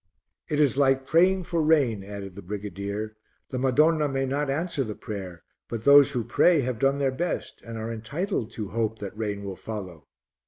"It 0.49 0.59
is 0.59 0.77
like 0.79 1.05
praying 1.05 1.43
for 1.43 1.61
rain," 1.61 2.03
added 2.03 2.33
the 2.33 2.41
brigadier; 2.41 3.17
"the 3.51 3.59
Madonna 3.59 4.07
may 4.07 4.25
not 4.25 4.49
answer 4.49 4.83
the 4.83 4.95
prayer, 4.95 5.43
but 5.69 5.83
those 5.83 6.13
who 6.13 6.23
pray 6.23 6.61
have 6.61 6.79
done 6.79 6.95
their 6.95 7.11
best 7.11 7.61
and 7.63 7.77
are 7.77 7.91
entitled 7.91 8.49
to 8.53 8.69
hope 8.69 8.97
that 8.97 9.15
rain 9.15 9.43
will 9.43 9.55
follow." 9.55 10.07